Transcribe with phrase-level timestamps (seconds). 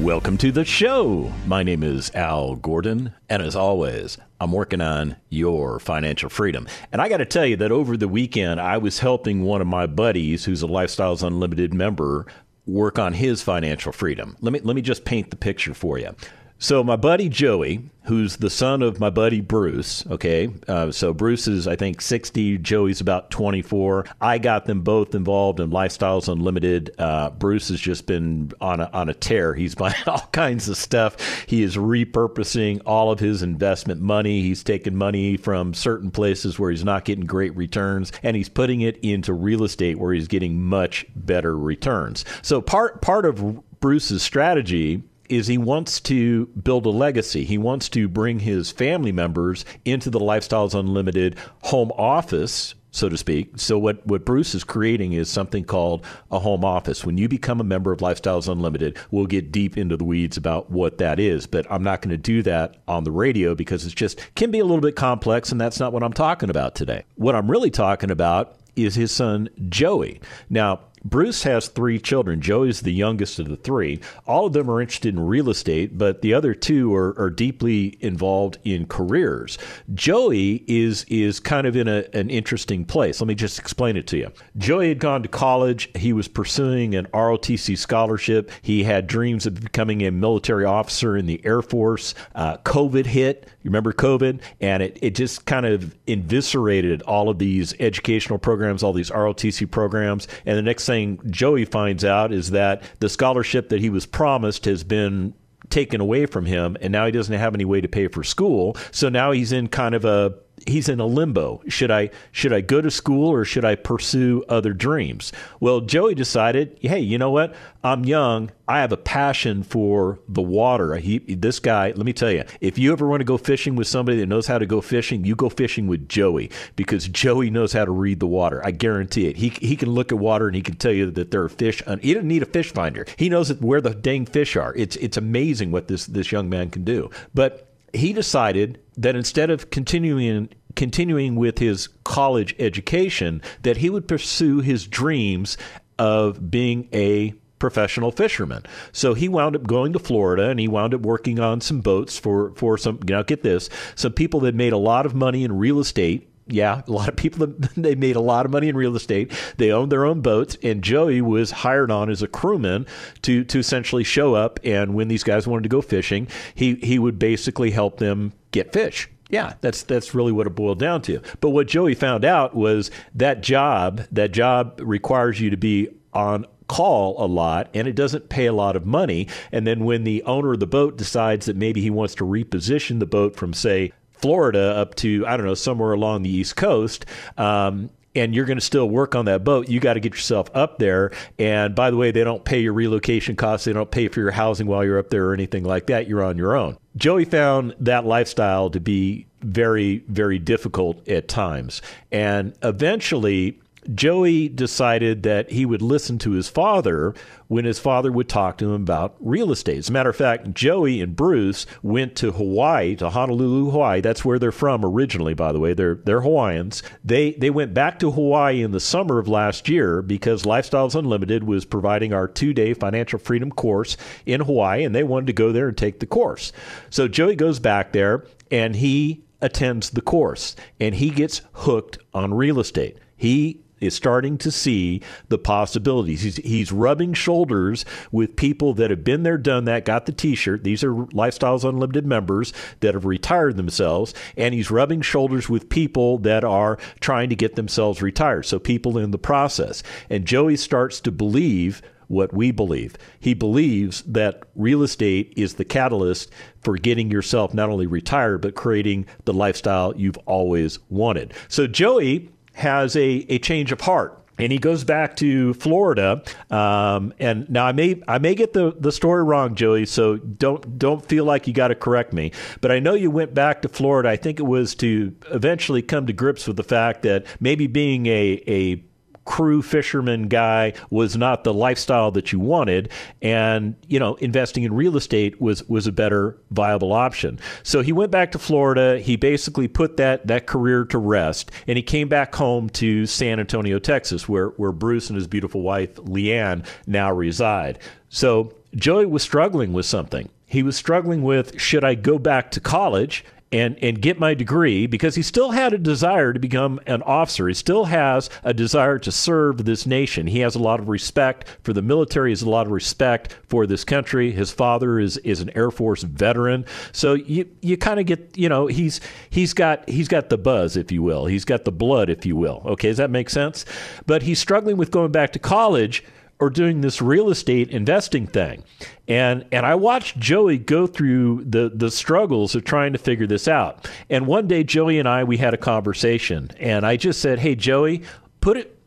[0.00, 1.32] Welcome to the show.
[1.46, 6.68] My name is Al Gordon, and as always, I'm working on your financial freedom.
[6.92, 9.66] And I got to tell you that over the weekend, I was helping one of
[9.66, 12.26] my buddies who's a Lifestyles Unlimited member
[12.66, 14.36] work on his financial freedom.
[14.42, 16.14] Let me let me just paint the picture for you.
[16.58, 21.46] So my buddy Joey, who's the son of my buddy Bruce, okay, uh, so Bruce
[21.46, 24.06] is I think 60, Joey's about 24.
[24.22, 26.94] I got them both involved in Lifestyles Unlimited.
[26.98, 29.52] Uh, Bruce has just been on a, on a tear.
[29.52, 31.44] He's buying all kinds of stuff.
[31.46, 34.40] He is repurposing all of his investment money.
[34.40, 38.80] He's taking money from certain places where he's not getting great returns, and he's putting
[38.80, 42.24] it into real estate where he's getting much better returns.
[42.40, 47.44] So part part of Bruce's strategy is he wants to build a legacy.
[47.44, 53.16] He wants to bring his family members into the Lifestyles Unlimited home office so to
[53.16, 53.58] speak.
[53.58, 57.04] So what, what Bruce is creating is something called a home office.
[57.04, 60.70] When you become a member of Lifestyles Unlimited, we'll get deep into the weeds about
[60.70, 63.94] what that is, but I'm not going to do that on the radio because it's
[63.94, 67.04] just can be a little bit complex and that's not what I'm talking about today.
[67.16, 70.20] What I'm really talking about is his son Joey.
[70.48, 72.40] Now, Bruce has three children.
[72.40, 74.00] Joey's the youngest of the three.
[74.26, 77.96] All of them are interested in real estate, but the other two are, are deeply
[78.00, 79.56] involved in careers.
[79.94, 83.20] Joey is is kind of in a, an interesting place.
[83.20, 84.32] Let me just explain it to you.
[84.56, 85.90] Joey had gone to college.
[85.96, 88.50] He was pursuing an ROTC scholarship.
[88.62, 92.14] He had dreams of becoming a military officer in the Air Force.
[92.34, 93.48] Uh, COVID hit.
[93.62, 94.40] You remember COVID?
[94.60, 99.70] And it, it just kind of eviscerated all of these educational programs, all these ROTC
[99.70, 100.26] programs.
[100.44, 100.95] And the next thing
[101.30, 105.34] Joey finds out is that the scholarship that he was promised has been
[105.70, 108.76] taken away from him and now he doesn't have any way to pay for school.
[108.90, 110.34] So now he's in kind of a
[110.66, 111.62] he's in a limbo.
[111.68, 115.32] Should I should I go to school or should I pursue other dreams?
[115.60, 117.54] Well, Joey decided, hey, you know what?
[117.82, 118.50] I'm young.
[118.68, 120.96] I have a passion for the water.
[120.96, 123.86] He, this guy, let me tell you, if you ever want to go fishing with
[123.86, 127.72] somebody that knows how to go fishing, you go fishing with Joey because Joey knows
[127.72, 128.60] how to read the water.
[128.64, 129.36] I guarantee it.
[129.36, 131.80] He he can look at water and he can tell you that there are fish.
[131.86, 133.06] On, he doesn't need a fish finder.
[133.16, 134.74] He knows where the dang fish are.
[134.74, 137.10] It's it's amazing what this this young man can do.
[137.34, 144.06] But he decided that instead of continuing continuing with his college education, that he would
[144.06, 145.56] pursue his dreams
[145.98, 148.62] of being a professional fisherman.
[148.92, 152.18] So he wound up going to Florida and he wound up working on some boats
[152.18, 155.58] for for some now get this, some people that made a lot of money in
[155.58, 157.46] real estate yeah, a lot of people
[157.76, 159.32] they made a lot of money in real estate.
[159.56, 162.86] They owned their own boats, and Joey was hired on as a crewman
[163.22, 166.98] to to essentially show up and when these guys wanted to go fishing, he he
[166.98, 169.08] would basically help them get fish.
[169.28, 171.20] Yeah, that's that's really what it boiled down to.
[171.40, 176.46] But what Joey found out was that job that job requires you to be on
[176.68, 179.28] call a lot and it doesn't pay a lot of money.
[179.52, 182.98] And then when the owner of the boat decides that maybe he wants to reposition
[182.98, 187.06] the boat from, say, Florida up to I don't know somewhere along the East Coast.
[187.36, 190.48] Um, and you're going to still work on that boat, you got to get yourself
[190.54, 191.12] up there.
[191.38, 193.66] And by the way, they don't pay your relocation costs.
[193.66, 196.08] They don't pay for your housing while you're up there or anything like that.
[196.08, 196.78] You're on your own.
[196.96, 201.82] Joey found that lifestyle to be very, very difficult at times.
[202.10, 203.60] And eventually,
[203.94, 207.14] Joey decided that he would listen to his father
[207.48, 209.78] when his father would talk to him about real estate.
[209.78, 214.00] As a matter of fact, Joey and Bruce went to Hawaii, to Honolulu, Hawaii.
[214.00, 215.74] That's where they're from originally, by the way.
[215.74, 216.82] They're they're Hawaiians.
[217.04, 221.44] They they went back to Hawaii in the summer of last year because Lifestyles Unlimited
[221.44, 225.68] was providing our two-day financial freedom course in Hawaii, and they wanted to go there
[225.68, 226.52] and take the course.
[226.90, 232.34] So Joey goes back there and he attends the course and he gets hooked on
[232.34, 232.98] real estate.
[233.16, 236.22] He is starting to see the possibilities.
[236.22, 240.34] He's, he's rubbing shoulders with people that have been there, done that, got the t
[240.34, 240.64] shirt.
[240.64, 244.14] These are Lifestyles Unlimited members that have retired themselves.
[244.36, 248.46] And he's rubbing shoulders with people that are trying to get themselves retired.
[248.46, 249.82] So people in the process.
[250.08, 252.96] And Joey starts to believe what we believe.
[253.18, 256.30] He believes that real estate is the catalyst
[256.62, 261.34] for getting yourself not only retired, but creating the lifestyle you've always wanted.
[261.48, 264.18] So Joey has a, a change of heart.
[264.38, 266.22] and he goes back to Florida.
[266.50, 269.86] Um, and now I may I may get the, the story wrong, Joey.
[269.86, 272.32] So don't don't feel like you got to correct me.
[272.60, 274.08] But I know you went back to Florida.
[274.10, 278.06] I think it was to eventually come to grips with the fact that maybe being
[278.06, 278.84] a a
[279.26, 282.90] crew fisherman guy was not the lifestyle that you wanted
[283.20, 287.38] and you know investing in real estate was was a better viable option.
[287.62, 288.98] So he went back to Florida.
[288.98, 293.38] He basically put that that career to rest and he came back home to San
[293.38, 297.78] Antonio Texas where where Bruce and his beautiful wife Leanne now reside.
[298.08, 300.28] So Joey was struggling with something.
[300.46, 304.86] He was struggling with should I go back to college and and get my degree
[304.86, 307.46] because he still had a desire to become an officer.
[307.46, 310.26] He still has a desire to serve this nation.
[310.26, 312.30] He has a lot of respect for the military.
[312.30, 314.32] He has a lot of respect for this country.
[314.32, 318.48] His father is is an Air Force veteran, so you you kind of get you
[318.48, 319.00] know he's
[319.30, 321.26] he's got he's got the buzz, if you will.
[321.26, 322.62] He's got the blood, if you will.
[322.66, 323.64] Okay, does that make sense?
[324.06, 326.02] But he's struggling with going back to college
[326.38, 328.62] or doing this real estate investing thing.
[329.08, 333.48] And and I watched Joey go through the the struggles of trying to figure this
[333.48, 333.88] out.
[334.10, 337.54] And one day Joey and I we had a conversation and I just said, "Hey
[337.54, 338.02] Joey,
[338.40, 338.78] put it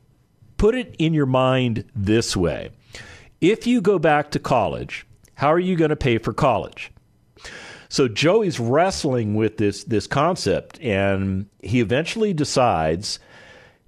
[0.58, 2.70] put it in your mind this way.
[3.42, 6.92] If you go back to college, how are you going to pay for college?"
[7.92, 13.20] So Joey's wrestling with this this concept and he eventually decides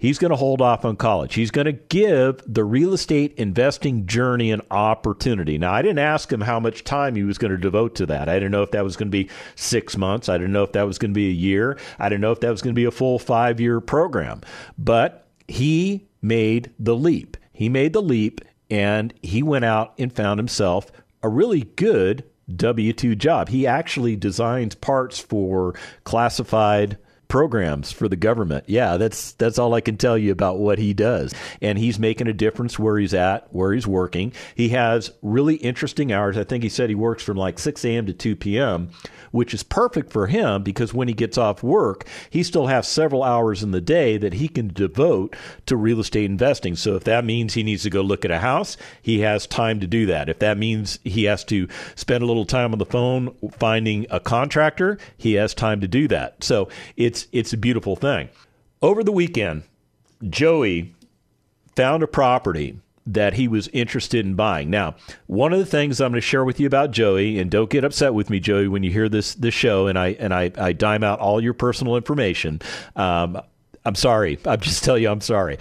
[0.02, 1.36] He's going to hold off on college.
[1.36, 5.60] He's going to give the real estate investing journey an opportunity.
[5.60, 8.28] Now, I didn't ask him how much time he was going to devote to that.
[8.28, 10.28] I didn't know if that was going to be six months.
[10.28, 11.78] I didn't know if that was going to be a year.
[12.00, 14.42] I didn't know if that was going to be a full five year program.
[14.76, 17.38] But he made the leap.
[17.54, 22.24] He made the leap and he went out and found himself a really good
[22.56, 23.50] W 2 job.
[23.50, 25.76] He actually designs parts for
[26.06, 26.98] classified
[27.32, 28.66] programs for the government.
[28.68, 31.34] Yeah, that's that's all I can tell you about what he does.
[31.62, 34.34] And he's making a difference where he's at, where he's working.
[34.54, 36.38] He has really interesting hours.
[36.38, 38.06] I think he said he works from like 6 a.m.
[38.08, 38.92] to 2 p.m
[39.32, 43.24] which is perfect for him because when he gets off work, he still has several
[43.24, 45.36] hours in the day that he can devote
[45.66, 46.76] to real estate investing.
[46.76, 49.80] So if that means he needs to go look at a house, he has time
[49.80, 50.30] to do that.
[50.30, 54.20] If that means he has to spend a little time on the phone finding a
[54.20, 56.44] contractor, he has time to do that.
[56.44, 58.30] So it's it's a beautiful thing.
[58.82, 59.64] Over the weekend,
[60.30, 60.94] Joey
[61.76, 64.70] found a property that he was interested in buying.
[64.70, 64.96] Now,
[65.28, 67.84] one of the things I'm going to share with you about Joey, and don't get
[67.84, 70.74] upset with me, Joey, when you hear this this show and I and I, I
[70.74, 72.62] dime out all your personal information.
[72.96, 73.42] Um,
[73.84, 74.38] I'm sorry.
[74.46, 75.58] I'm just tell you I'm sorry.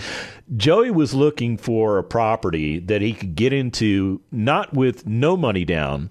[0.57, 5.65] Joey was looking for a property that he could get into not with no money
[5.65, 6.11] down,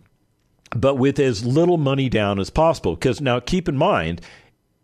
[0.75, 2.95] but with as little money down as possible.
[2.95, 4.21] Because now keep in mind,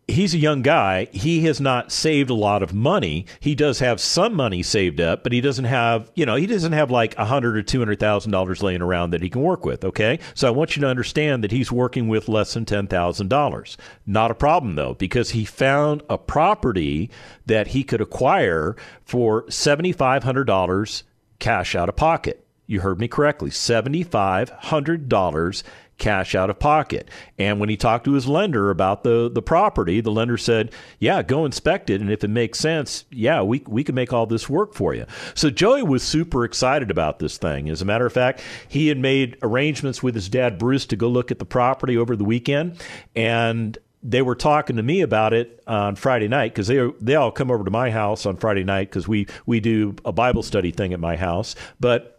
[0.08, 1.08] he's a young guy.
[1.12, 3.26] He has not saved a lot of money.
[3.40, 6.72] He does have some money saved up, but he doesn't have, you know, he doesn't
[6.72, 9.64] have like a hundred or two hundred thousand dollars laying around that he can work
[9.64, 9.84] with.
[9.84, 13.28] Okay, so I want you to understand that he's working with less than ten thousand
[13.28, 13.76] dollars.
[14.06, 17.10] Not a problem though, because he found a property
[17.46, 21.04] that he could acquire for seventy five hundred dollars
[21.38, 22.46] cash out of pocket.
[22.68, 25.62] You heard me correctly, seventy five hundred dollars
[25.98, 27.08] cash out of pocket.
[27.38, 31.22] And when he talked to his lender about the, the property, the lender said, Yeah,
[31.22, 32.00] go inspect it.
[32.00, 35.06] And if it makes sense, yeah, we, we can make all this work for you.
[35.34, 37.68] So Joey was super excited about this thing.
[37.68, 41.08] As a matter of fact, he had made arrangements with his dad, Bruce, to go
[41.08, 42.80] look at the property over the weekend.
[43.14, 47.32] And they were talking to me about it on Friday night because they they all
[47.32, 50.70] come over to my house on Friday night because we we do a Bible study
[50.70, 51.56] thing at my house.
[51.80, 52.15] But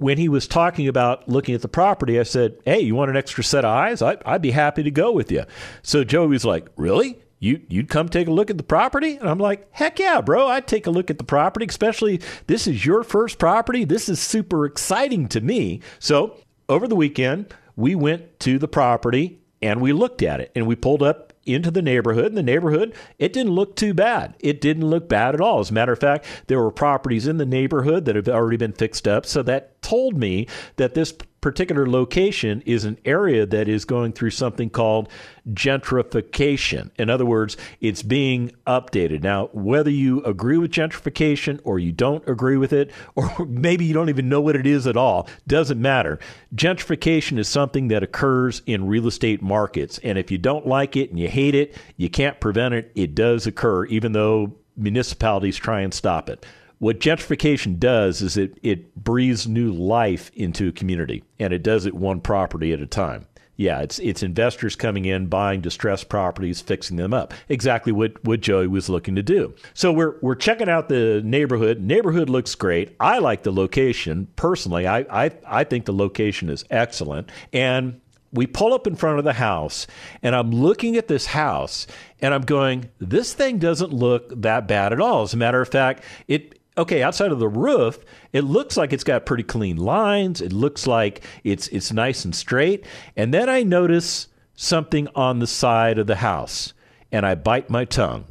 [0.00, 3.18] when he was talking about looking at the property, I said, Hey, you want an
[3.18, 4.00] extra set of eyes?
[4.00, 5.44] I, would be happy to go with you.
[5.82, 7.18] So Joey was like, Really?
[7.38, 9.16] You, you'd come take a look at the property?
[9.16, 10.48] And I'm like, Heck yeah, bro.
[10.48, 13.84] I'd take a look at the property, especially this is your first property.
[13.84, 15.82] This is super exciting to me.
[15.98, 16.38] So
[16.70, 20.76] over the weekend, we went to the property and we looked at it and we
[20.76, 22.26] pulled up into the neighborhood.
[22.26, 24.34] And the neighborhood, it didn't look too bad.
[24.40, 25.60] It didn't look bad at all.
[25.60, 28.72] As a matter of fact, there were properties in the neighborhood that have already been
[28.72, 29.26] fixed up.
[29.26, 30.46] So that told me
[30.76, 35.08] that this particular location is an area that is going through something called
[35.48, 36.90] gentrification.
[36.98, 39.22] In other words, it's being updated.
[39.22, 43.94] Now, whether you agree with gentrification or you don't agree with it, or maybe you
[43.94, 46.18] don't even know what it is at all, doesn't matter.
[46.54, 49.98] Gentrification is something that occurs in real estate markets.
[50.02, 52.92] And if you don't like it and you hate it, you can't prevent it.
[52.94, 56.44] It does occur, even though municipalities try and stop it
[56.80, 61.84] what gentrification does is it, it breathes new life into a community, and it does
[61.86, 63.26] it one property at a time.
[63.56, 67.34] Yeah, it's it's investors coming in, buying distressed properties, fixing them up.
[67.50, 69.54] Exactly what, what Joey was looking to do.
[69.74, 71.82] So we're we're checking out the neighborhood.
[71.82, 72.96] Neighborhood looks great.
[72.98, 74.86] I like the location personally.
[74.86, 77.30] I I, I think the location is excellent.
[77.52, 78.00] And
[78.32, 79.86] we pull up in front of the house
[80.22, 81.86] and I'm looking at this house
[82.20, 85.24] and I'm going, this thing doesn't look that bad at all.
[85.24, 87.98] As a matter of fact, it okay, outside of the roof,
[88.32, 90.40] it looks like it's got pretty clean lines.
[90.40, 92.84] It looks like it's it's nice and straight.
[93.16, 96.74] And then I notice something on the side of the house
[97.12, 98.26] and I bite my tongue.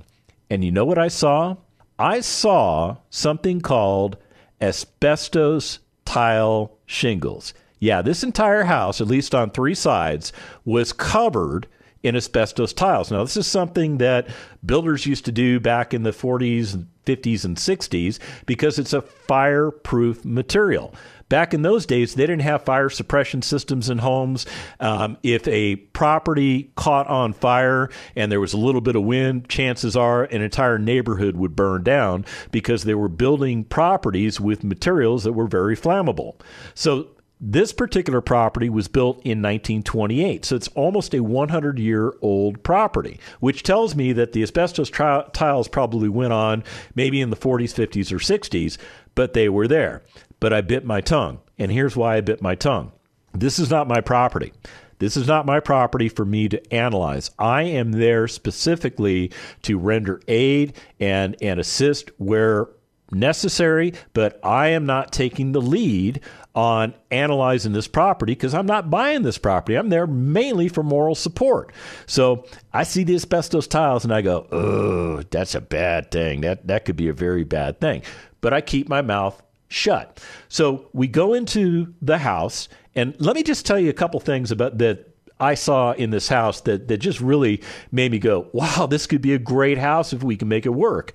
[0.50, 1.58] And you know what I saw?
[1.98, 4.18] I saw something called
[4.62, 7.53] asbestos tile shingles.
[7.79, 10.34] Yeah, this entire house, at least on three sides,
[10.65, 11.68] was covered
[12.03, 13.12] in asbestos tiles.
[13.12, 14.27] Now, this is something that
[14.65, 20.24] builders used to do back in the 40s, 50s, and 60s because it's a fireproof
[20.24, 20.94] material.
[21.27, 24.48] Back in those days, they didn't have fire suppression systems in homes.
[24.79, 29.48] Um, if a property caught on fire and there was a little bit of wind,
[29.48, 35.24] chances are an entire neighborhood would burn down because they were building properties with materials
[35.24, 36.39] that were very flammable.
[36.74, 37.10] So
[37.41, 43.19] this particular property was built in 1928, so it's almost a 100 year old property,
[43.39, 46.63] which tells me that the asbestos tri- tiles probably went on
[46.96, 48.77] maybe in the 40s, 50s, or 60s,
[49.15, 50.03] but they were there.
[50.41, 52.91] But I bit my tongue, and here's why I bit my tongue.
[53.34, 54.51] This is not my property.
[54.98, 57.31] This is not my property for me to analyze.
[57.39, 59.31] I am there specifically
[59.62, 62.67] to render aid and, and assist where
[63.12, 66.22] necessary, but I am not taking the lead
[66.56, 69.75] on analyzing this property because I'm not buying this property.
[69.75, 71.72] I'm there mainly for moral support.
[72.06, 76.41] So I see the asbestos tiles and I go, oh, that's a bad thing.
[76.41, 78.01] That, that could be a very bad thing.
[78.41, 80.20] But I keep my mouth shut.
[80.48, 84.51] So we go into the house, and let me just tell you a couple things
[84.51, 88.88] about that I saw in this house that, that just really made me go, wow,
[88.88, 91.13] this could be a great house if we can make it work.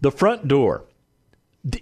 [0.00, 0.84] The front door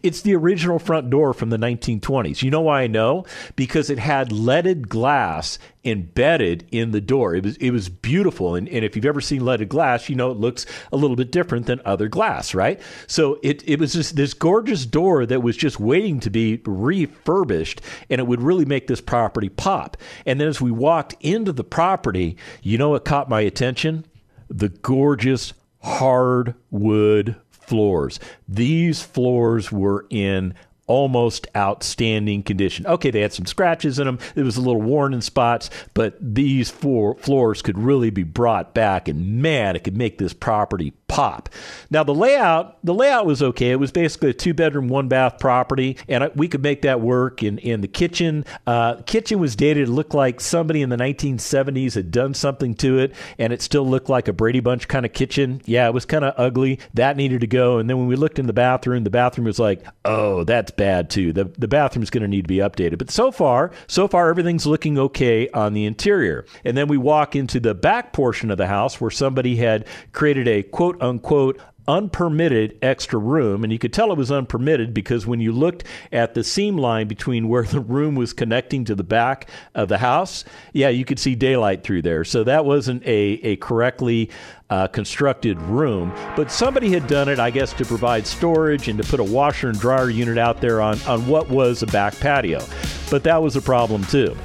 [0.03, 2.43] it's the original front door from the 1920s.
[2.43, 3.25] You know why I know?
[3.57, 7.35] Because it had leaded glass embedded in the door.
[7.35, 8.55] It was it was beautiful.
[8.55, 11.33] And, and if you've ever seen leaded glass, you know it looks a little bit
[11.33, 12.81] different than other glass, right?
[13.09, 17.81] So it, it was just this gorgeous door that was just waiting to be refurbished
[18.09, 19.97] and it would really make this property pop.
[20.25, 24.07] And then as we walked into the property, you know what caught my attention?
[24.49, 27.37] The gorgeous hardwood
[27.73, 28.21] floors.
[28.47, 30.53] These floors were in
[30.93, 32.87] almost outstanding condition.
[32.87, 34.19] Okay, they had some scratches in them.
[34.37, 38.75] It was a little worn in spots, but these four floors could really be brought
[38.75, 41.51] back and man, it could make this property pop.
[41.91, 43.71] Now the layout, the layout was okay.
[43.71, 47.43] It was basically a two bedroom, one bath property, and we could make that work.
[47.43, 49.89] In in the kitchen, uh, kitchen was dated.
[49.89, 53.87] It looked like somebody in the 1970s had done something to it, and it still
[53.87, 55.61] looked like a Brady Bunch kind of kitchen.
[55.67, 56.79] Yeah, it was kind of ugly.
[56.95, 57.79] That needed to go.
[57.79, 61.09] And then when we looked in the bathroom, the bathroom was like, oh, that's bad
[61.11, 61.33] too.
[61.33, 62.99] The the bathroom's going to need to be updated.
[62.99, 66.45] But so far, so far everything's looking okay on the interior.
[66.65, 70.49] And then we walk into the back portion of the house where somebody had created
[70.49, 73.65] a quote unquote unpermitted extra room.
[73.65, 77.09] And you could tell it was unpermitted because when you looked at the seam line
[77.09, 81.19] between where the room was connecting to the back of the house, yeah, you could
[81.19, 82.25] see daylight through there.
[82.25, 84.31] So that wasn't a, a correctly
[84.71, 86.13] uh, constructed room.
[86.37, 89.69] But somebody had done it, I guess, to provide storage and to put a washer
[89.69, 92.65] and dryer unit out there on, on what was a back patio.
[93.11, 94.37] But that was a problem too.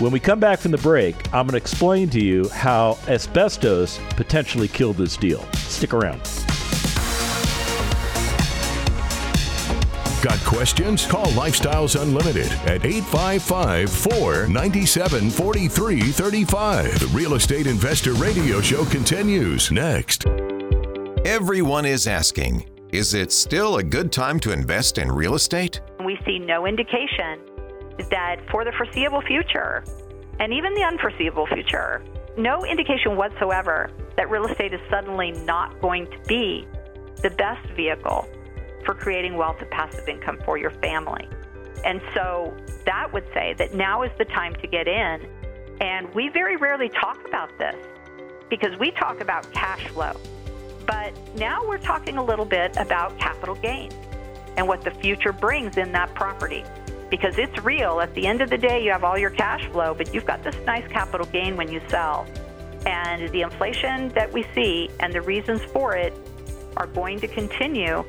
[0.00, 4.00] When we come back from the break, I'm going to explain to you how asbestos
[4.10, 5.46] potentially killed this deal.
[5.52, 6.22] Stick around.
[10.22, 11.06] Got questions?
[11.06, 17.00] Call Lifestyles Unlimited at 855 497 4335.
[17.00, 20.26] The Real Estate Investor Radio Show continues next.
[21.24, 25.80] Everyone is asking Is it still a good time to invest in real estate?
[26.04, 27.40] We see no indication
[28.10, 29.84] that for the foreseeable future,
[30.38, 32.04] and even the unforeseeable future,
[32.36, 36.68] no indication whatsoever that real estate is suddenly not going to be
[37.22, 38.28] the best vehicle
[38.84, 41.28] for creating wealth and passive income for your family.
[41.84, 45.26] And so that would say that now is the time to get in.
[45.80, 47.76] And we very rarely talk about this
[48.50, 50.12] because we talk about cash flow.
[50.86, 53.94] But now we're talking a little bit about capital gains
[54.56, 56.64] and what the future brings in that property
[57.10, 58.00] because it's real.
[58.00, 60.42] At the end of the day, you have all your cash flow, but you've got
[60.42, 62.26] this nice capital gain when you sell.
[62.86, 66.14] And the inflation that we see and the reasons for it
[66.76, 68.04] are going to continue,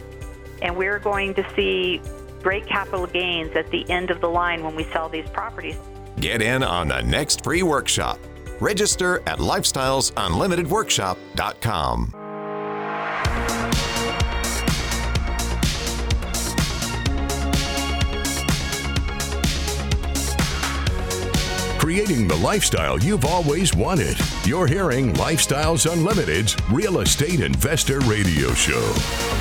[0.61, 2.01] and we're going to see
[2.41, 5.77] great capital gains at the end of the line when we sell these properties.
[6.19, 8.17] Get in on the next free workshop.
[8.59, 12.21] Register at lifestylesunlimitedworkshop.com.
[21.91, 24.17] creating the lifestyle you've always wanted.
[24.45, 29.40] You're hearing Lifestyles Unlimited's Real Estate Investor Radio Show.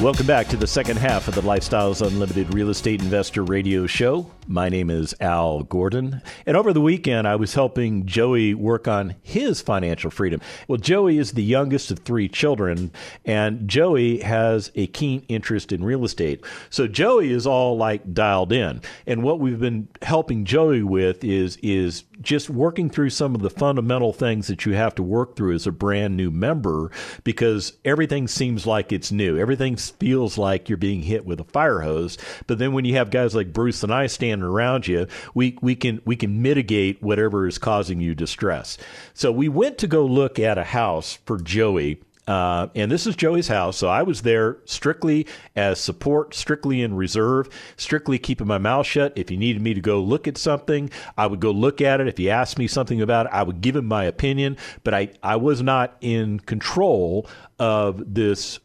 [0.00, 4.30] Welcome back to the second half of the Lifestyles Unlimited Real Estate Investor Radio Show.
[4.46, 6.22] My name is Al Gordon.
[6.46, 10.40] And over the weekend, I was helping Joey work on his financial freedom.
[10.68, 12.92] Well, Joey is the youngest of three children,
[13.24, 16.44] and Joey has a keen interest in real estate.
[16.70, 18.80] So Joey is all like dialed in.
[19.04, 23.50] And what we've been helping Joey with is, is just working through some of the
[23.50, 26.90] fundamental things that you have to work through as a brand new member
[27.24, 29.36] because everything seems like it's new.
[29.36, 32.18] Everything feels like you're being hit with a fire hose.
[32.46, 35.74] But then when you have guys like Bruce and I standing around you, we, we
[35.74, 38.78] can we can mitigate whatever is causing you distress.
[39.14, 43.16] So we went to go look at a house for Joey uh, and this is
[43.16, 43.78] Joey's house.
[43.78, 45.26] So I was there strictly
[45.56, 49.14] as support, strictly in reserve, strictly keeping my mouth shut.
[49.16, 52.06] If he needed me to go look at something, I would go look at it.
[52.06, 54.58] If he asked me something about it, I would give him my opinion.
[54.84, 57.26] But I, I was not in control
[57.58, 58.60] of this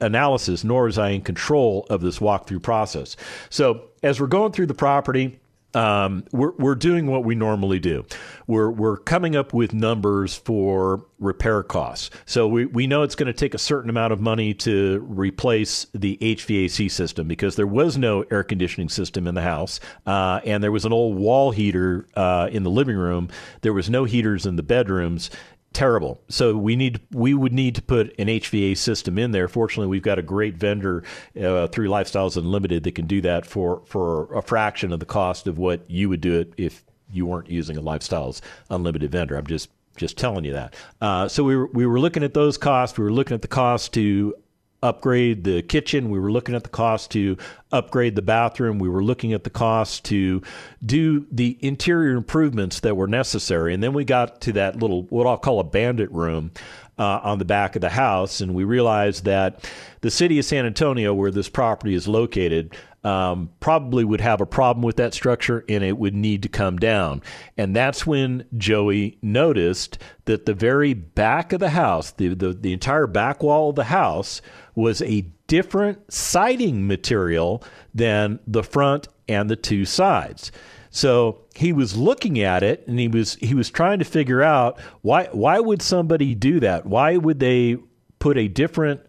[0.00, 3.16] analysis, nor was I in control of this walkthrough process.
[3.50, 5.38] So as we're going through the property,
[5.74, 8.04] um, we're we're doing what we normally do.
[8.46, 12.10] We're we're coming up with numbers for repair costs.
[12.26, 15.86] So we, we know it's going to take a certain amount of money to replace
[15.94, 20.62] the HVAC system because there was no air conditioning system in the house, uh, and
[20.62, 23.28] there was an old wall heater uh, in the living room.
[23.62, 25.30] There was no heaters in the bedrooms
[25.72, 26.20] terrible.
[26.28, 29.48] So we need we would need to put an HVA system in there.
[29.48, 31.04] Fortunately, we've got a great vendor
[31.40, 35.46] uh, through Lifestyles Unlimited that can do that for for a fraction of the cost
[35.46, 39.36] of what you would do it if you weren't using a Lifestyles Unlimited vendor.
[39.36, 40.74] I'm just just telling you that.
[41.00, 42.96] Uh, so we were, we were looking at those costs.
[42.96, 44.34] We were looking at the cost to
[44.82, 46.10] upgrade the kitchen.
[46.10, 47.36] We were looking at the cost to
[47.70, 48.78] upgrade the bathroom.
[48.78, 50.42] We were looking at the cost to
[50.84, 53.74] do the interior improvements that were necessary.
[53.74, 56.50] And then we got to that little, what I'll call a bandit room
[56.98, 58.40] uh, on the back of the house.
[58.40, 59.68] And we realized that
[60.00, 64.46] the city of San Antonio, where this property is located, um, probably would have a
[64.46, 67.22] problem with that structure and it would need to come down.
[67.56, 72.72] And that's when Joey noticed that the very back of the house, the, the, the
[72.72, 74.40] entire back wall of the house,
[74.74, 77.62] was a different siding material
[77.94, 80.52] than the front and the two sides.
[80.90, 84.78] So he was looking at it and he was he was trying to figure out
[85.00, 86.84] why why would somebody do that?
[86.84, 87.78] Why would they
[88.18, 89.00] put a different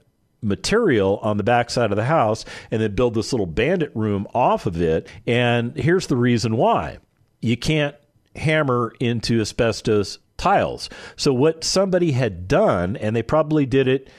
[0.43, 4.65] material on the backside of the house and then build this little bandit room off
[4.65, 5.07] of it.
[5.25, 6.99] And here's the reason why
[7.41, 7.95] you can't
[8.35, 10.89] hammer into asbestos tiles.
[11.15, 14.09] So, what somebody had done, and they probably did it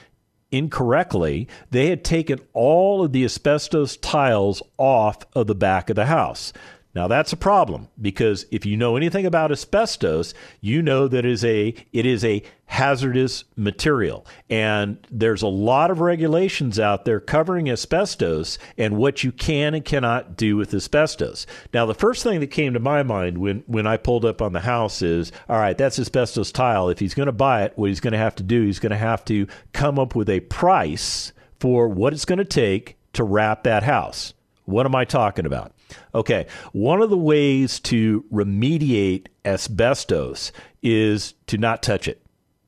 [0.51, 6.05] incorrectly, they had taken all of the asbestos tiles off of the back of the
[6.05, 6.53] house.
[6.95, 11.43] Now that's a problem because if you know anything about asbestos, you know that is
[11.43, 17.69] a it is a hazardous material and there's a lot of regulations out there covering
[17.69, 21.45] asbestos and what you can and cannot do with asbestos.
[21.73, 24.53] Now the first thing that came to my mind when when I pulled up on
[24.53, 26.87] the house is all right, that's asbestos tile.
[26.87, 28.91] If he's going to buy it, what he's going to have to do, he's going
[28.91, 33.25] to have to come up with a price for what it's going to take to
[33.25, 34.33] wrap that house.
[34.63, 35.74] What am I talking about?
[36.13, 42.21] Okay, one of the ways to remediate asbestos is to not touch it.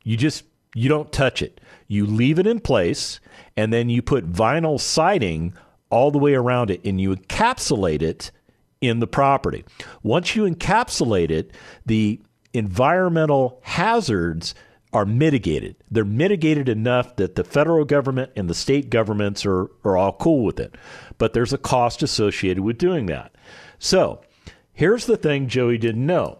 [0.04, 0.44] You just
[0.76, 1.60] you don't touch it.
[1.88, 3.20] You leave it in place
[3.56, 5.54] and then you put vinyl siding
[5.90, 8.32] all the way around it and you encapsulate it
[8.82, 9.66] in the property.
[10.04, 11.52] Once you encapsulate it,
[11.86, 12.22] the
[12.54, 14.54] environmental hazards
[14.94, 15.76] are mitigated.
[15.92, 20.44] They're mitigated enough that the federal government and the state governments are, are all cool
[20.44, 20.76] with it.
[21.18, 23.36] But there's a cost associated with doing that.
[23.80, 24.22] So
[24.74, 26.40] here's the thing Joey didn't know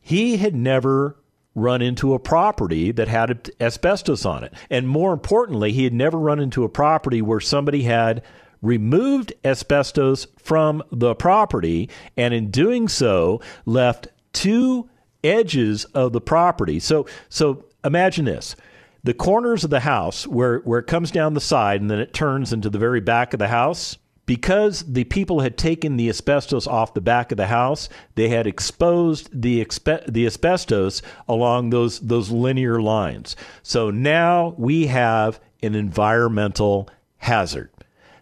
[0.00, 1.16] he had never
[1.54, 4.54] run into a property that had asbestos on it.
[4.70, 8.22] And more importantly, he had never run into a property where somebody had
[8.62, 14.88] removed asbestos from the property and in doing so left two
[15.22, 16.78] edges of the property.
[16.78, 18.56] So so imagine this
[19.04, 22.12] the corners of the house where, where it comes down the side and then it
[22.12, 26.66] turns into the very back of the house because the people had taken the asbestos
[26.66, 32.00] off the back of the house, they had exposed the expe- the asbestos along those
[32.00, 33.36] those linear lines.
[33.62, 37.70] So now we have an environmental hazard.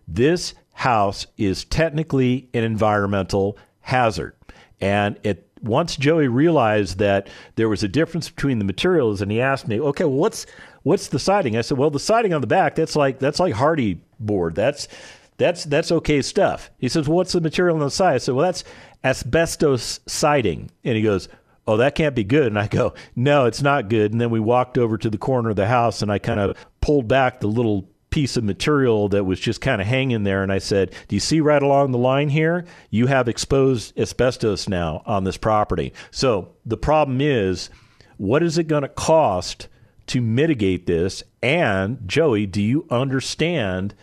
[0.07, 4.37] This house is technically an environmental hazard.
[4.81, 9.41] And it once Joey realized that there was a difference between the materials, and he
[9.41, 10.47] asked me, "Okay, well, what's
[10.83, 13.55] what's the siding?" I said, "Well, the siding on the back that's like that's like
[13.55, 14.55] Hardie board.
[14.55, 14.89] That's
[15.37, 18.35] that's that's okay stuff." He says, well, "What's the material on the side?" I said,
[18.35, 18.65] "Well, that's
[19.05, 21.29] asbestos siding," and he goes.
[21.69, 22.47] Oh, that can't be good.
[22.47, 24.13] And I go, no, it's not good.
[24.13, 26.57] And then we walked over to the corner of the house and I kind of
[26.81, 30.43] pulled back the little piece of material that was just kind of hanging there.
[30.43, 32.65] And I said, Do you see right along the line here?
[32.89, 35.93] You have exposed asbestos now on this property.
[36.11, 37.69] So the problem is,
[38.17, 39.69] what is it going to cost
[40.07, 41.25] to mitigate this?
[41.43, 43.95] And Joey, do you understand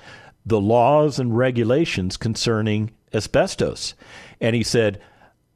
[0.45, 3.95] the laws and regulations concerning asbestos?
[4.39, 5.01] And he said,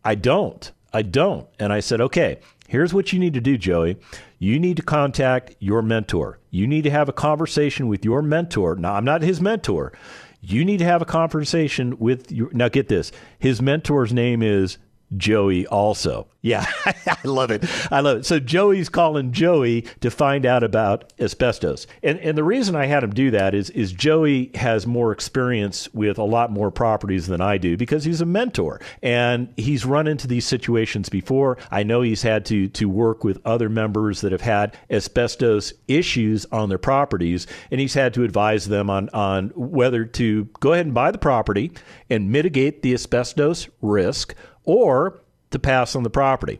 [0.03, 0.71] I don't.
[0.91, 1.45] I don't.
[1.59, 3.97] And I said, okay, here's what you need to do, Joey
[4.39, 6.39] you need to contact your mentor.
[6.49, 8.75] You need to have a conversation with your mentor.
[8.75, 9.93] Now, I'm not his mentor.
[10.41, 12.51] You need to have a conversation with your.
[12.53, 13.11] Now, get this.
[13.39, 14.77] His mentor's name is
[15.15, 16.27] Joey also.
[16.41, 17.65] Yeah, I love it.
[17.91, 18.25] I love it.
[18.25, 21.87] So Joey's calling Joey to find out about asbestos.
[22.03, 25.93] And and the reason I had him do that is is Joey has more experience
[25.93, 30.07] with a lot more properties than I do because he's a mentor and he's run
[30.07, 31.57] into these situations before.
[31.71, 36.45] I know he's had to to work with other members that have had asbestos issues
[36.51, 40.85] on their properties and he's had to advise them on on whether to go ahead
[40.85, 41.71] and buy the property
[42.09, 44.33] and mitigate the asbestos risk
[44.67, 46.59] or to pass on the property.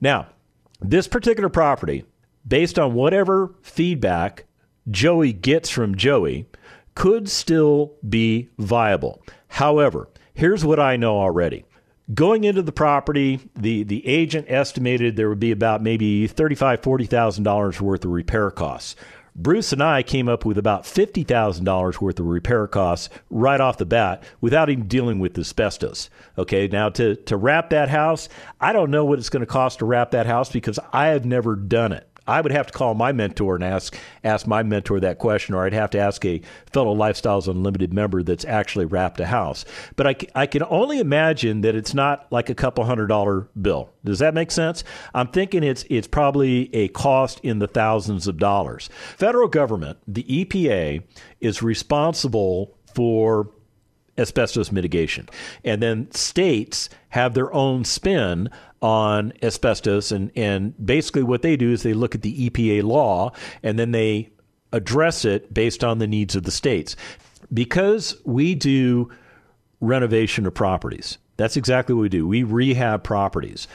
[0.00, 0.26] Now,
[0.80, 2.04] this particular property,
[2.46, 4.44] based on whatever feedback
[4.90, 6.46] Joey gets from Joey,
[6.94, 9.22] could still be viable.
[9.48, 11.64] However, here's what I know already.
[12.12, 17.80] Going into the property, the, the agent estimated there would be about maybe $35,000, $40,000
[17.80, 18.94] worth of repair costs.
[19.36, 23.84] Bruce and I came up with about $50,000 worth of repair costs right off the
[23.84, 26.08] bat without even dealing with asbestos.
[26.38, 28.28] Okay, now to, to wrap that house,
[28.60, 31.24] I don't know what it's going to cost to wrap that house because I have
[31.24, 32.08] never done it.
[32.26, 35.64] I would have to call my mentor and ask ask my mentor that question, or
[35.64, 36.40] I'd have to ask a
[36.72, 39.64] fellow Lifestyles Unlimited member that's actually wrapped a house.
[39.96, 43.90] But I, I can only imagine that it's not like a couple hundred dollar bill.
[44.04, 44.84] Does that make sense?
[45.14, 48.88] I'm thinking it's it's probably a cost in the thousands of dollars.
[49.16, 51.02] Federal government, the EPA,
[51.40, 53.50] is responsible for
[54.16, 55.28] asbestos mitigation.
[55.64, 58.48] And then states have their own spin
[58.84, 60.12] on asbestos.
[60.12, 63.92] And, and basically, what they do is they look at the EPA law and then
[63.92, 64.28] they
[64.72, 66.94] address it based on the needs of the states.
[67.52, 69.10] Because we do
[69.80, 72.28] renovation of properties, that's exactly what we do.
[72.28, 73.66] We rehab properties.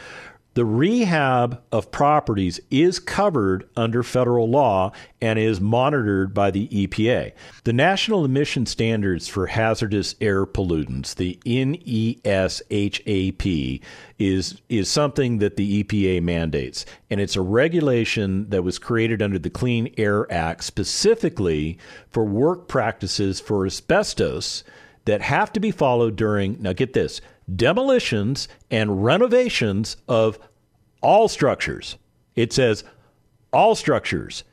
[0.60, 4.92] The rehab of properties is covered under federal law
[5.22, 7.32] and is monitored by the EPA.
[7.64, 12.22] The National Emission Standards for Hazardous Air Pollutants, the NESHAP,
[14.18, 16.86] is, is something that the EPA mandates.
[17.10, 21.78] And it's a regulation that was created under the Clean Air Act specifically
[22.10, 24.66] for work practices for asbestos
[25.06, 27.22] that have to be followed during, now get this,
[27.56, 30.38] demolitions and renovations of
[31.02, 31.98] all structures.
[32.36, 32.84] It says
[33.52, 34.44] all structures,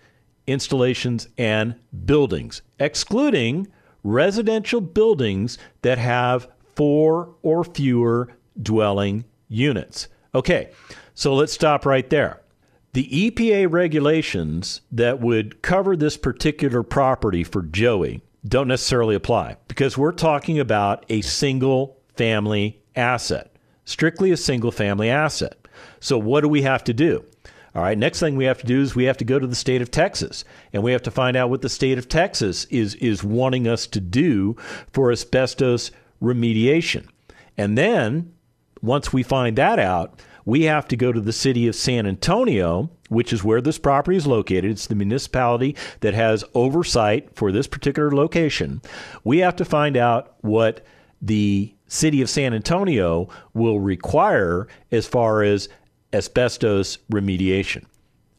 [0.46, 3.68] installations, and buildings, excluding
[4.02, 8.28] residential buildings that have four or fewer
[8.60, 10.08] dwelling units.
[10.34, 10.70] Okay,
[11.14, 12.42] so let's stop right there.
[12.92, 19.98] The EPA regulations that would cover this particular property for Joey don't necessarily apply because
[19.98, 23.54] we're talking about a single family asset,
[23.84, 25.65] strictly a single family asset.
[26.06, 27.24] So, what do we have to do?
[27.74, 29.56] All right, next thing we have to do is we have to go to the
[29.56, 32.94] state of Texas and we have to find out what the state of Texas is,
[32.94, 34.54] is wanting us to do
[34.92, 35.90] for asbestos
[36.22, 37.08] remediation.
[37.58, 38.32] And then,
[38.80, 42.88] once we find that out, we have to go to the city of San Antonio,
[43.08, 44.70] which is where this property is located.
[44.70, 48.80] It's the municipality that has oversight for this particular location.
[49.24, 50.86] We have to find out what
[51.20, 55.68] the city of San Antonio will require as far as
[56.12, 57.84] asbestos remediation.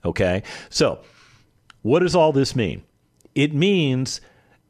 [0.06, 0.44] Okay?
[0.70, 1.00] So,
[1.82, 2.84] what does all this mean?
[3.36, 4.22] It means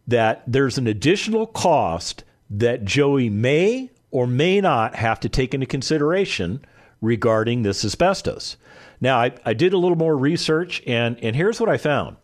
[0.08, 5.66] that there's an additional cost that Joey may or may not have to take into
[5.66, 6.64] consideration
[7.02, 8.58] regarding this asbestos.
[9.00, 12.18] Now, I, I did a little more research, and, and here's what I found.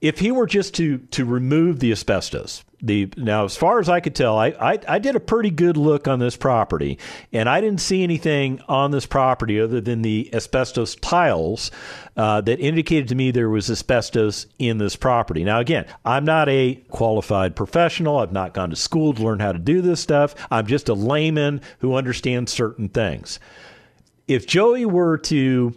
[0.00, 4.00] If he were just to, to remove the asbestos, the now as far as I
[4.00, 6.98] could tell, I, I, I did a pretty good look on this property,
[7.32, 11.70] and I didn't see anything on this property other than the asbestos tiles
[12.16, 15.42] uh, that indicated to me there was asbestos in this property.
[15.44, 18.18] Now, again, I'm not a qualified professional.
[18.18, 20.34] I've not gone to school to learn how to do this stuff.
[20.50, 23.40] I'm just a layman who understands certain things.
[24.28, 25.74] if Joey were to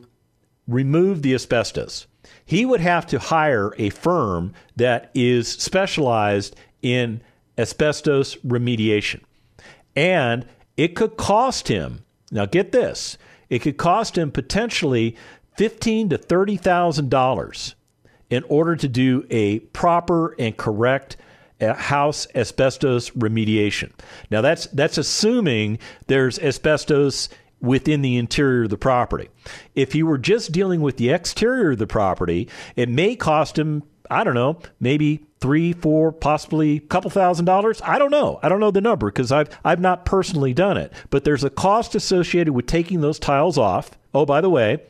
[0.68, 2.06] remove the asbestos,
[2.46, 7.22] he would have to hire a firm that is specialized in
[7.58, 9.22] asbestos remediation.
[9.96, 10.46] And
[10.78, 13.18] it could cost him, now get this,
[13.50, 15.16] it could cost him potentially
[15.58, 17.76] fifteen to thirty thousand dollars
[18.30, 21.18] in order to do a proper and correct
[21.60, 23.92] uh, house asbestos remediation.
[24.32, 27.28] Now that's that's assuming there's asbestos
[27.60, 29.30] within the interior of the property.
[29.76, 33.84] If he were just dealing with the exterior of the property, it may cost him,
[34.10, 37.82] I don't know, maybe three, four, possibly a couple thousand dollars.
[37.84, 38.40] I don't know.
[38.42, 40.94] I don't know the number because I've I've not personally done it.
[41.10, 43.92] But there's a cost associated with taking those tiles off.
[44.14, 44.84] Oh, by the way,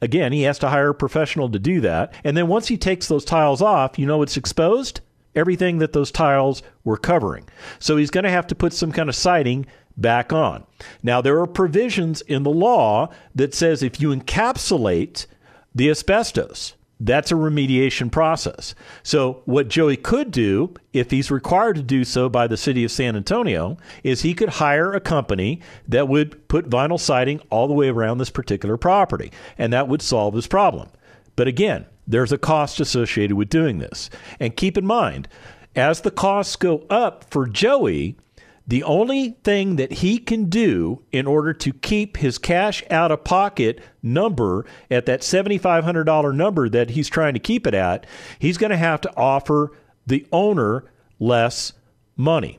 [0.00, 2.14] again, he has to hire a professional to do that.
[2.24, 5.00] And then once he takes those tiles off, you know it's exposed?
[5.34, 7.46] Everything that those tiles were covering.
[7.78, 9.66] So he's going to have to put some kind of siding
[9.96, 10.64] back on.
[11.02, 15.26] Now, there are provisions in the law that says if you encapsulate
[15.74, 18.74] the asbestos, that's a remediation process.
[19.02, 22.90] So, what Joey could do, if he's required to do so by the city of
[22.90, 27.74] San Antonio, is he could hire a company that would put vinyl siding all the
[27.74, 30.88] way around this particular property, and that would solve his problem.
[31.36, 34.08] But again, there's a cost associated with doing this.
[34.40, 35.28] And keep in mind,
[35.74, 38.16] as the costs go up for Joey,
[38.66, 43.22] the only thing that he can do in order to keep his cash out of
[43.22, 48.06] pocket number at that $7,500 number that he's trying to keep it at,
[48.38, 49.72] he's going to have to offer
[50.06, 50.84] the owner
[51.20, 51.72] less
[52.16, 52.58] money.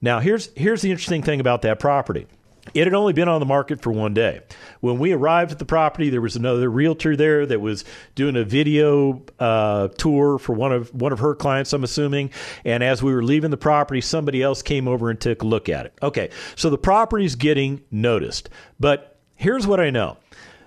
[0.00, 2.26] Now, here's, here's the interesting thing about that property
[2.74, 4.40] it had only been on the market for one day.
[4.80, 8.44] When we arrived at the property, there was another realtor there that was doing a
[8.44, 12.30] video uh, tour for one of one of her clients, I'm assuming.
[12.64, 15.68] And as we were leaving the property, somebody else came over and took a look
[15.68, 15.94] at it.
[16.02, 18.50] Okay, so the property's getting noticed.
[18.78, 20.18] But here's what I know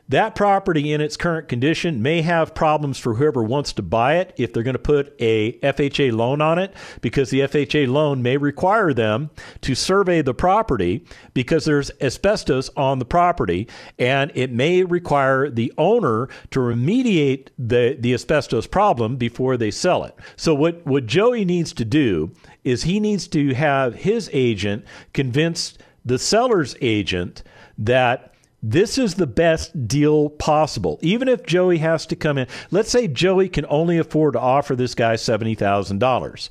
[0.10, 4.34] that property in its current condition may have problems for whoever wants to buy it
[4.38, 8.36] if they're going to put a FHA loan on it because the FHA loan may
[8.36, 9.30] require them
[9.62, 15.72] to survey the property because there's asbestos on the property and it may require the
[15.78, 20.16] owner to remediate the, the asbestos problem before they sell it.
[20.36, 22.32] So what, what Joey needs to do
[22.64, 27.44] is he needs to have his agent convince the seller's agent
[27.78, 28.33] that
[28.66, 30.98] this is the best deal possible.
[31.02, 34.74] Even if Joey has to come in, let's say Joey can only afford to offer
[34.74, 36.50] this guy $70,000.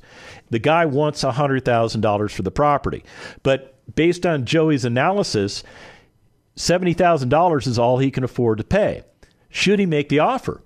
[0.51, 3.03] The guy wants $100,000 for the property.
[3.41, 5.63] But based on Joey's analysis,
[6.55, 9.03] $70,000 is all he can afford to pay.
[9.49, 10.61] Should he make the offer?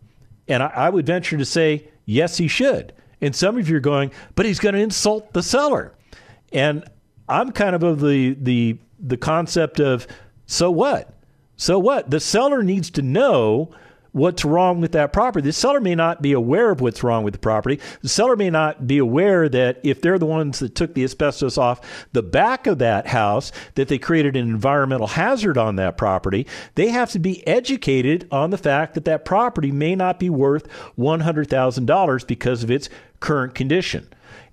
[0.50, 2.92] And I, I would venture to say, yes, he should.
[3.22, 5.94] And some of you are going, but he's going to insult the seller.
[6.52, 6.84] And
[7.30, 10.08] I'm kind of of the the the concept of
[10.46, 11.17] so what?
[11.58, 12.10] So what?
[12.10, 13.72] The seller needs to know
[14.12, 15.46] what's wrong with that property.
[15.46, 17.80] The seller may not be aware of what's wrong with the property.
[18.02, 21.58] The seller may not be aware that if they're the ones that took the asbestos
[21.58, 26.48] off the back of that house, that they created an environmental hazard on that property.
[26.76, 30.68] They have to be educated on the fact that that property may not be worth
[30.98, 32.90] $100,000 because of its
[33.20, 34.08] current condition.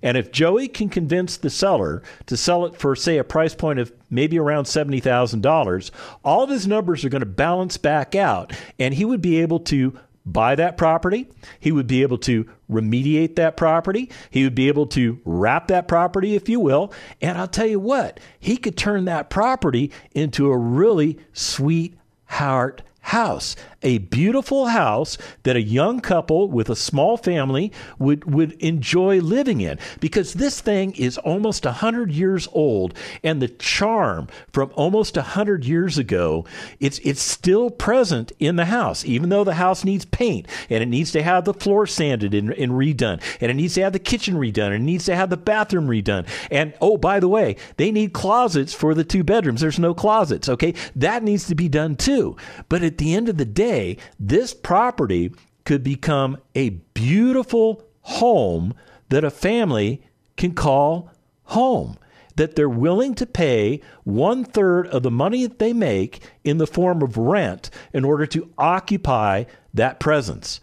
[0.05, 3.79] And if Joey can convince the seller to sell it for, say, a price point
[3.79, 5.91] of maybe around $70,000,
[6.23, 9.59] all of his numbers are going to balance back out, and he would be able
[9.61, 11.27] to buy that property.
[11.59, 14.11] He would be able to remediate that property.
[14.29, 16.93] He would be able to wrap that property, if you will.
[17.19, 22.83] And I'll tell you what, he could turn that property into a really sweet heart
[23.01, 29.21] house, a beautiful house that a young couple with a small family would, would enjoy
[29.21, 29.77] living in.
[29.99, 35.97] Because this thing is almost 100 years old and the charm from almost 100 years
[35.97, 36.45] ago
[36.79, 40.87] it's it's still present in the house even though the house needs paint and it
[40.87, 43.99] needs to have the floor sanded and, and redone and it needs to have the
[43.99, 46.27] kitchen redone and it needs to have the bathroom redone.
[46.49, 49.61] And oh by the way they need closets for the two bedrooms.
[49.61, 50.73] There's no closets okay?
[50.95, 52.35] That needs to be done too.
[52.67, 53.74] But at the end of the day,
[54.19, 55.33] this property
[55.65, 58.73] could become a beautiful home
[59.09, 60.01] that a family
[60.37, 61.11] can call
[61.43, 61.97] home.
[62.35, 66.67] That they're willing to pay one third of the money that they make in the
[66.67, 70.59] form of rent in order to occupy that presence.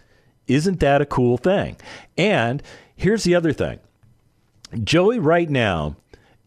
[0.46, 1.78] Isn't that a cool thing?
[2.18, 2.62] And
[2.94, 3.78] here's the other thing
[4.84, 5.96] Joey, right now,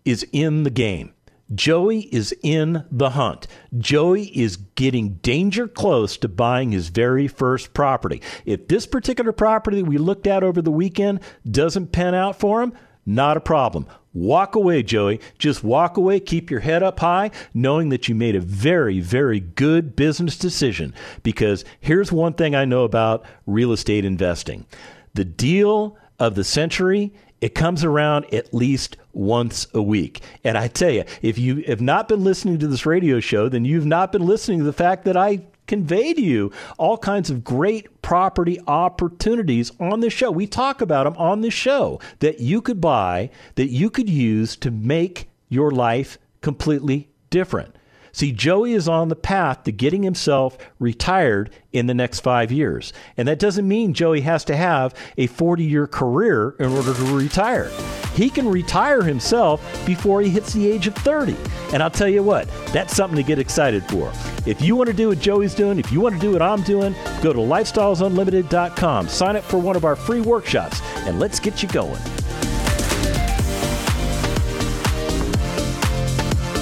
[0.03, 1.14] is in the game.
[1.53, 3.47] Joey is in the hunt.
[3.77, 8.21] Joey is getting danger close to buying his very first property.
[8.45, 12.73] If this particular property we looked at over the weekend doesn't pan out for him,
[13.05, 13.85] not a problem.
[14.13, 15.19] Walk away, Joey.
[15.37, 16.19] Just walk away.
[16.19, 20.93] Keep your head up high, knowing that you made a very, very good business decision.
[21.21, 24.65] Because here's one thing I know about real estate investing
[25.13, 30.21] the deal of the century, it comes around at least once a week.
[30.43, 33.65] And I tell you, if you have not been listening to this radio show, then
[33.65, 37.43] you've not been listening to the fact that I convey to you all kinds of
[37.43, 40.31] great property opportunities on the show.
[40.31, 44.55] We talk about them on the show that you could buy, that you could use
[44.57, 47.75] to make your life completely different.
[48.15, 52.93] See, Joey is on the path to getting himself retired in the next five years.
[53.17, 57.03] And that doesn't mean Joey has to have a 40 year career in order to
[57.13, 57.69] retire.
[58.13, 61.35] He can retire himself before he hits the age of 30.
[61.73, 64.13] And I'll tell you what, that's something to get excited for.
[64.45, 66.63] If you want to do what Joey's doing, if you want to do what I'm
[66.63, 71.61] doing, go to lifestylesunlimited.com, sign up for one of our free workshops, and let's get
[71.61, 71.99] you going.